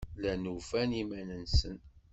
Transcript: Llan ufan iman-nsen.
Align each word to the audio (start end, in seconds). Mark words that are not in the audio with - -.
Llan 0.19 0.43
ufan 0.55 0.91
iman-nsen. 1.01 1.77